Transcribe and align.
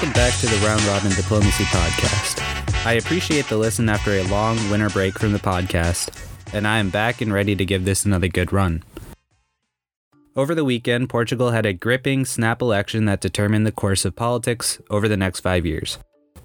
Welcome 0.00 0.14
back 0.14 0.40
to 0.40 0.46
the 0.46 0.66
Round 0.66 0.82
Robin 0.84 1.10
Diplomacy 1.10 1.64
Podcast. 1.64 2.86
I 2.86 2.94
appreciate 2.94 3.48
the 3.48 3.58
listen 3.58 3.90
after 3.90 4.12
a 4.12 4.22
long 4.28 4.56
winter 4.70 4.88
break 4.88 5.18
from 5.18 5.34
the 5.34 5.38
podcast, 5.38 6.08
and 6.54 6.66
I 6.66 6.78
am 6.78 6.88
back 6.88 7.20
and 7.20 7.30
ready 7.30 7.54
to 7.54 7.66
give 7.66 7.84
this 7.84 8.06
another 8.06 8.28
good 8.28 8.50
run. 8.50 8.82
Over 10.34 10.54
the 10.54 10.64
weekend, 10.64 11.10
Portugal 11.10 11.50
had 11.50 11.66
a 11.66 11.74
gripping, 11.74 12.24
snap 12.24 12.62
election 12.62 13.04
that 13.04 13.20
determined 13.20 13.66
the 13.66 13.72
course 13.72 14.06
of 14.06 14.16
politics 14.16 14.80
over 14.88 15.06
the 15.06 15.18
next 15.18 15.40
five 15.40 15.66
years. 15.66 15.98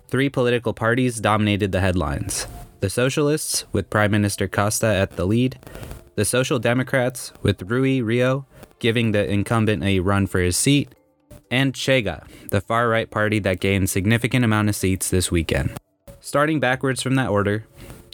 Three 0.10 0.28
political 0.28 0.74
parties 0.74 1.22
dominated 1.22 1.72
the 1.72 1.80
headlines 1.80 2.48
the 2.82 2.90
Socialists, 2.90 3.64
with 3.72 3.90
Prime 3.90 4.12
Minister 4.12 4.50
Costa 4.50 4.88
at 4.88 5.16
the 5.16 5.26
lead, 5.26 5.58
the 6.16 6.26
Social 6.26 6.60
Democrats, 6.60 7.32
with 7.42 7.62
Rui 7.62 8.02
Rio 8.02 8.46
giving 8.80 9.14
the 9.14 9.26
incumbent 9.26 9.82
a 9.82 10.02
run 10.02 10.28
for 10.28 10.42
his 10.42 10.58
seat, 10.58 10.90
and 11.56 11.72
Chega, 11.72 12.28
the 12.50 12.60
far 12.60 12.90
right 12.90 13.10
party 13.10 13.40
that 13.40 13.62
gained 13.62 13.90
significant 13.90 14.44
amount 14.44 14.68
of 14.68 14.76
seats 14.76 15.10
this 15.10 15.32
weekend. 15.32 15.72
Starting 16.20 16.60
backwards 16.60 17.02
from 17.02 17.16
that 17.16 17.30
order, 17.30 17.66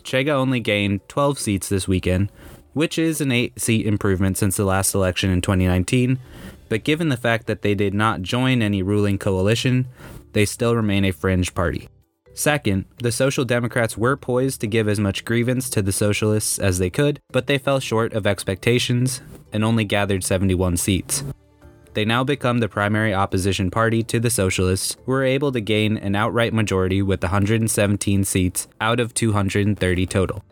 Chega 0.04 0.30
only 0.30 0.60
gained 0.60 1.02
12 1.08 1.40
seats 1.40 1.68
this 1.68 1.88
weekend, 1.88 2.32
which 2.74 3.00
is 3.00 3.20
an 3.20 3.32
8 3.32 3.60
seat 3.60 3.88
improvement 3.88 4.38
since 4.38 4.58
the 4.58 4.64
last 4.64 4.94
election 4.94 5.32
in 5.32 5.42
2019, 5.42 6.20
but 6.70 6.84
given 6.84 7.10
the 7.10 7.18
fact 7.18 7.48
that 7.48 7.64
they 7.64 7.74
did 7.74 7.96
not 7.96 8.22
join 8.22 8.62
any 8.62 8.84
ruling 8.84 9.18
coalition, 9.18 9.88
they 10.34 10.46
still 10.46 10.76
remain 10.76 11.04
a 11.04 11.12
fringe 11.12 11.56
party. 11.56 11.90
Second, 12.36 12.86
the 13.00 13.12
Social 13.12 13.44
Democrats 13.44 13.98
were 13.98 14.16
poised 14.16 14.62
to 14.62 14.68
give 14.68 14.88
as 14.88 15.00
much 15.00 15.26
grievance 15.26 15.68
to 15.72 15.82
the 15.82 15.92
Socialists 15.92 16.60
as 16.60 16.78
they 16.78 16.92
could, 16.92 17.20
but 17.32 17.48
they 17.48 17.58
fell 17.58 17.80
short 17.80 18.14
of 18.14 18.28
expectations 18.28 19.20
and 19.52 19.64
only 19.64 19.84
gathered 19.84 20.24
71 20.24 20.78
seats. 20.78 21.24
They 21.94 22.06
now 22.06 22.24
become 22.24 22.60
the 22.60 22.70
primary 22.70 23.14
opposition 23.14 23.70
party 23.70 24.02
to 24.04 24.20
the 24.20 24.30
Socialists, 24.30 24.96
who 25.06 25.12
were 25.12 25.24
able 25.24 25.52
to 25.52 25.60
gain 25.60 25.98
an 25.98 26.16
outright 26.16 26.54
majority 26.54 27.02
with 27.02 27.22
117 27.22 28.24
seats 28.24 28.68
out 28.80 29.00
of 29.00 29.14
230 29.14 30.06
total. 30.06 30.44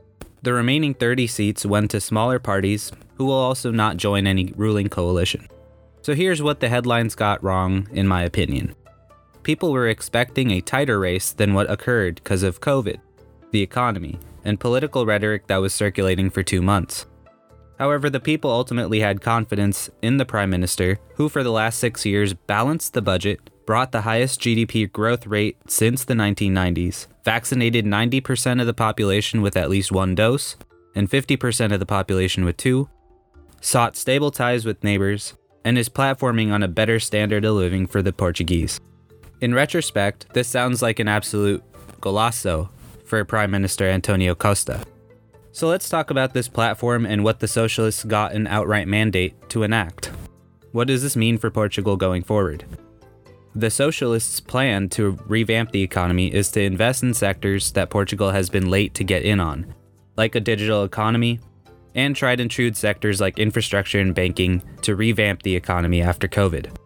The 0.42 0.54
remaining 0.54 0.94
30 0.94 1.28
seats 1.28 1.66
went 1.66 1.92
to 1.92 2.02
smaller 2.02 2.40
parties, 2.40 2.92
who 3.16 3.26
will 3.26 3.34
also 3.34 3.72
not 3.72 3.98
join 3.98 4.28
any 4.28 4.54
ruling 4.56 4.90
coalition. 4.90 5.48
So 6.02 6.14
here's 6.14 6.42
what 6.42 6.60
the 6.60 6.70
headlines 6.70 7.16
got 7.16 7.44
wrong, 7.44 7.88
in 7.92 8.08
my 8.08 8.23
opinion. 8.23 8.76
People 9.44 9.72
were 9.72 9.88
expecting 9.88 10.52
a 10.52 10.62
tighter 10.62 11.00
race 11.00 11.32
than 11.32 11.54
what 11.54 11.70
occurred 11.70 12.16
because 12.16 12.44
of 12.44 12.62
COVID, 12.62 12.98
the 13.52 13.62
economy, 13.62 14.20
and 14.44 14.60
political 14.60 15.06
rhetoric 15.06 15.48
that 15.48 15.58
was 15.58 15.73
circulating 15.73 16.30
for 16.30 16.44
two 16.44 16.62
months. 16.62 17.06
However, 17.80 18.10
the 18.10 18.20
people 18.20 18.52
ultimately 18.52 19.00
had 19.00 19.22
confidence 19.22 19.90
in 20.02 20.18
the 20.18 20.26
Prime 20.26 20.50
Minister, 20.50 21.00
who 21.16 21.30
for 21.30 21.44
the 21.44 21.52
last 21.52 21.80
six 21.80 22.06
years 22.06 22.34
balanced 22.34 22.94
the 22.94 23.02
budget, 23.02 23.40
brought 23.66 23.94
the 23.94 24.02
highest 24.02 24.42
GDP 24.42 24.92
growth 24.92 25.26
rate 25.26 25.56
since 25.68 26.04
the 26.04 26.14
1990s, 26.14 27.08
vaccinated 27.24 27.86
90% 27.86 28.60
of 28.60 28.68
the 28.68 28.74
population 28.74 29.42
with 29.42 29.56
at 29.56 29.70
least 29.70 29.94
one 29.94 30.14
dose, 30.14 30.58
and 30.94 31.10
50% 31.10 31.72
of 31.72 31.80
the 31.80 31.86
population 31.86 32.44
with 32.44 32.58
two, 32.58 32.90
sought 33.62 33.96
stable 33.96 34.32
ties 34.32 34.66
with 34.66 34.84
neighbors, 34.84 35.36
and 35.64 35.78
is 35.78 35.88
platforming 35.88 36.52
on 36.52 36.64
a 36.64 36.68
better 36.68 37.00
standard 37.00 37.46
of 37.46 37.56
living 37.56 37.88
for 37.88 38.02
the 38.02 38.12
Portuguese. 38.12 38.80
In 39.40 39.54
retrospect, 39.54 40.34
this 40.34 40.50
sounds 40.50 40.82
like 40.82 41.00
an 41.00 41.08
absolute 41.08 41.64
golazo 42.02 42.70
for 43.06 43.24
Prime 43.24 43.52
Minister 43.52 43.86
Antonio 43.86 44.36
Costa. 44.36 44.84
So 45.52 45.67
let's 45.67 45.89
talk 45.89 46.11
about 46.11 46.33
this 46.33 46.47
platform 46.47 47.05
and 47.05 47.23
what 47.23 47.39
the 47.39 47.47
socialists 47.47 48.03
got 48.03 48.33
an 48.33 48.47
outright 48.47 48.88
mandate 48.88 49.50
to 49.50 49.64
enact. 49.64 50.11
What 50.72 50.88
does 50.88 51.02
this 51.02 51.16
mean 51.16 51.38
for 51.38 51.50
Portugal 51.50 51.97
going 51.97 52.23
forward? 52.23 52.66
The 53.55 53.72
socialists' 53.72 54.39
plan 54.39 54.89
to 54.89 55.17
revamp 55.25 55.72
the 55.72 55.81
economy 55.81 56.33
is 56.33 56.52
to 56.52 56.61
invest 56.61 57.02
in 57.02 57.16
sectors 57.16 57.72
that 57.72 57.89
Portugal 57.89 58.30
has 58.30 58.49
been 58.49 58.70
late 58.70 58.93
to 58.93 59.04
get 59.04 59.23
in 59.23 59.39
on, 59.39 59.73
like 60.17 60.36
a 60.36 60.39
digital 60.39 60.83
economy, 60.83 61.39
and 61.95 62.15
tried 62.15 62.39
and 62.39 62.52
true 62.52 62.71
sectors 62.71 63.20
like 63.20 63.39
infrastructure 63.39 63.99
and 63.99 64.14
banking 64.14 64.61
to 64.83 64.95
revamp 64.95 65.42
the 65.42 65.55
economy 65.55 66.02
after 66.02 66.27
COVID. 66.27 66.77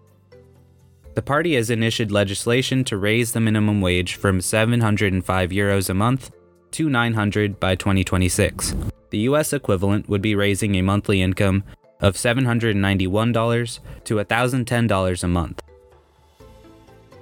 The 1.16 1.22
party 1.22 1.56
has 1.56 1.70
initiated 1.70 2.14
legislation 2.14 2.86
to 2.86 2.98
raise 2.98 3.34
the 3.34 3.42
minimum 3.42 3.82
wage 3.82 4.16
from 4.16 4.40
705 4.40 5.50
euros 5.50 5.90
a 5.90 5.94
month 5.94 6.32
to 6.74 6.90
900 6.90 7.60
by 7.60 7.76
2026. 7.76 8.76
The 9.12 9.20
US 9.20 9.54
equivalent 9.54 10.10
would 10.10 10.22
be 10.22 10.36
raising 10.36 10.76
a 10.76 10.82
monthly 10.82 11.22
income 11.22 11.64
of 12.02 12.16
$791 12.16 13.80
to 14.04 14.16
$1,010 14.16 15.24
a 15.24 15.28
month. 15.28 15.62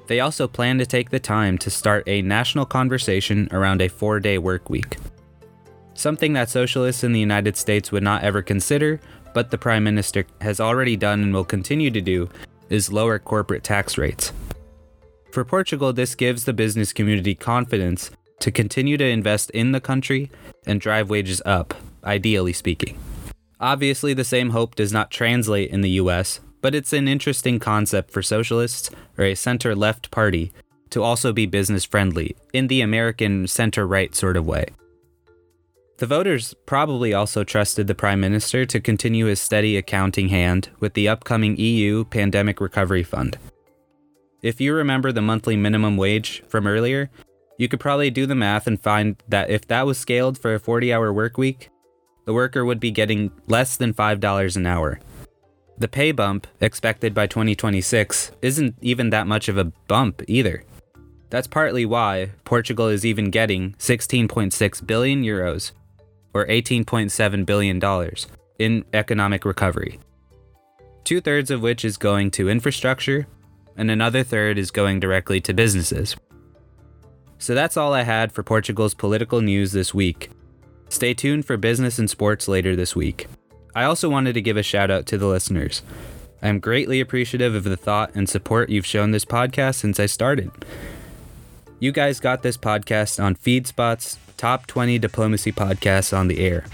They 0.07 0.19
also 0.19 0.47
plan 0.47 0.78
to 0.79 0.85
take 0.85 1.09
the 1.09 1.19
time 1.19 1.57
to 1.59 1.69
start 1.69 2.03
a 2.07 2.22
national 2.22 2.66
conversation 2.66 3.47
around 3.51 3.81
a 3.81 3.88
four 3.88 4.19
day 4.19 4.38
work 4.38 4.69
week. 4.69 4.97
Something 5.94 6.33
that 6.33 6.50
socialists 6.50 7.03
in 7.03 7.12
the 7.12 7.19
United 7.19 7.56
States 7.56 7.91
would 7.91 8.03
not 8.03 8.23
ever 8.23 8.41
consider, 8.41 9.00
but 9.33 9.51
the 9.51 9.57
Prime 9.57 9.83
Minister 9.83 10.25
has 10.41 10.59
already 10.59 10.97
done 10.97 11.22
and 11.22 11.33
will 11.33 11.45
continue 11.45 11.91
to 11.91 12.01
do, 12.01 12.29
is 12.69 12.91
lower 12.91 13.19
corporate 13.19 13.63
tax 13.63 13.97
rates. 13.97 14.33
For 15.31 15.45
Portugal, 15.45 15.94
this 15.94 16.16
gives 16.16 16.44
the 16.44 16.53
business 16.53 16.91
community 16.91 17.35
confidence 17.35 18.12
to 18.41 18.52
continue 18.52 18.97
to 18.97 19.06
invest 19.06 19.50
in 19.52 19.72
the 19.72 19.79
country 19.79 20.29
and 20.66 20.81
drive 20.81 21.09
wages 21.09 21.41
up, 21.46 21.74
ideally 22.03 22.53
speaking. 22.53 23.00
Obviously, 23.59 24.13
the 24.13 24.24
same 24.24 24.50
hope 24.50 24.75
does 24.75 24.91
not 24.91 25.12
translate 25.12 25.69
in 25.69 25.81
the 25.81 25.91
US, 25.91 26.40
but 26.62 26.75
it's 26.75 26.94
an 26.94 27.07
interesting 27.07 27.59
concept 27.59 28.12
for 28.12 28.22
socialists 28.22 28.90
or 29.18 29.25
a 29.25 29.35
center 29.35 29.75
left 29.75 30.12
party 30.12 30.51
to 30.90 31.01
also 31.01 31.31
be 31.31 31.46
business 31.46 31.85
friendly 31.85 32.35
in 32.53 32.68
the 32.68 32.81
American 32.81 33.47
center 33.47 33.88
right 33.88 34.13
sort 34.13 34.38
of 34.38 34.46
way. 34.46 34.66
The 35.97 36.07
voters 36.07 36.56
probably 36.66 37.13
also 37.13 37.44
trusted 37.44 37.85
the 37.85 37.94
Prime 37.94 38.19
Minister 38.19 38.66
to 38.66 38.80
continue 38.80 39.28
his 39.28 39.40
steady 39.40 39.78
accounting 39.78 40.30
hand 40.30 40.69
with 40.80 40.96
the 40.96 41.07
upcoming 41.07 41.56
EU 41.57 42.06
Pandemic 42.06 42.59
Recovery 42.59 43.03
Fund. 43.03 43.38
If 44.41 44.59
you 44.59 44.74
remember 44.74 45.12
the 45.12 45.22
monthly 45.22 45.56
minimum 45.56 45.97
wage 45.97 46.44
from 46.47 46.66
earlier, 46.66 47.12
you 47.57 47.67
could 47.67 47.79
probably 47.79 48.09
do 48.09 48.25
the 48.25 48.35
math 48.35 48.67
and 48.67 48.81
find 48.81 49.22
that 49.28 49.50
if 49.50 49.67
that 49.67 49.85
was 49.85 49.97
scaled 49.97 50.38
for 50.38 50.53
a 50.53 50.59
40 50.59 50.94
hour 50.94 51.13
work 51.13 51.38
week, 51.38 51.69
the 52.25 52.34
worker 52.34 52.63
would 52.66 52.79
be 52.79 52.91
getting 52.91 53.31
less 53.47 53.78
than 53.78 53.94
$5 53.94 54.56
an 54.56 54.66
hour. 54.66 55.00
The 55.78 55.88
pay 55.88 56.12
bump 56.12 56.47
expected 56.59 57.13
by 57.13 57.28
2026 57.28 58.31
isn't 58.41 58.75
even 58.81 59.09
that 59.09 59.28
much 59.28 59.50
of 59.50 59.57
a 59.57 59.66
bump 59.66 60.22
either. 60.28 60.63
That's 61.29 61.47
partly 61.47 61.85
why 61.85 62.31
Portugal 62.44 62.88
is 62.88 63.06
even 63.06 63.31
getting 63.31 63.73
16.6 63.79 64.85
billion 64.85 65.23
euros 65.23 65.72
or 66.33 66.45
$18.7 66.45 67.45
billion 67.45 67.81
in 68.59 68.85
economic 68.94 69.45
recovery. 69.45 70.00
Two 71.03 71.22
thirds 71.22 71.50
of 71.50 71.62
which 71.62 71.83
is 71.83 71.97
going 71.97 72.31
to 72.31 72.50
infrastructure, 72.50 73.28
and 73.75 73.89
another 73.89 74.23
third 74.23 74.57
is 74.57 74.72
going 74.72 75.00
directly 75.00 75.41
to 75.41 75.53
businesses. 75.53 76.16
So 77.41 77.56
that's 77.56 77.75
all 77.75 77.91
I 77.91 78.03
had 78.03 78.31
for 78.31 78.44
Portugal's 78.44 78.94
political 78.94 79.41
news 79.41 79.72
this 79.72 79.96
week. 79.96 80.29
Stay 80.90 81.16
tuned 81.16 81.44
for 81.44 81.57
business 81.57 81.97
and 81.97 82.07
sports 82.07 82.47
later 82.47 82.75
this 82.75 82.96
week. 82.96 83.25
I 83.74 83.84
also 83.84 84.09
wanted 84.09 84.34
to 84.34 84.41
give 84.41 84.57
a 84.57 84.63
shout 84.63 84.91
out 84.91 85.07
to 85.07 85.18
the 85.18 85.25
listeners. 85.25 85.81
I 86.44 86.50
am 86.50 86.59
greatly 86.59 87.01
appreciative 87.01 87.56
of 87.56 87.63
the 87.63 87.75
thought 87.75 88.12
and 88.13 88.30
support 88.30 88.69
you've 88.69 88.85
shown 88.85 89.09
this 89.09 89.25
podcast 89.25 89.75
since 89.75 90.00
I 90.00 90.06
started. 90.06 90.51
You 91.80 91.91
guys 91.91 92.19
got 92.19 92.44
this 92.44 92.57
podcast 92.57 93.24
on 93.24 93.35
FeedSpot's 93.35 94.19
top 94.38 94.68
20 94.68 95.00
diplomacy 95.00 95.51
podcasts 95.51 96.16
on 96.16 96.28
the 96.28 96.46
air. 96.46 96.66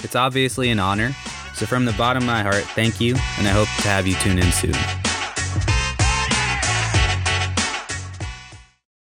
It's 0.00 0.16
obviously 0.16 0.68
an 0.68 0.78
honor, 0.78 1.16
so 1.54 1.64
from 1.64 1.86
the 1.86 1.92
bottom 1.92 2.24
of 2.24 2.26
my 2.26 2.42
heart, 2.42 2.64
thank 2.74 3.00
you, 3.00 3.14
and 3.38 3.48
I 3.48 3.52
hope 3.52 3.68
to 3.80 3.88
have 3.88 4.06
you 4.06 4.14
tune 4.16 4.38
in 4.38 4.52
soon. 4.52 4.74